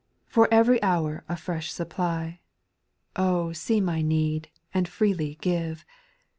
For 0.25 0.47
every 0.51 0.81
hour 0.81 1.23
a 1.29 1.35
fresh 1.37 1.71
supply, 1.71 2.39
see 3.53 3.79
my 3.79 4.01
need 4.01 4.49
and 4.73 4.87
freely 4.87 5.37
give. 5.41 5.85